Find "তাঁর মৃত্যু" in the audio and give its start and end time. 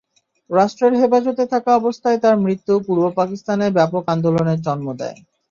2.23-2.73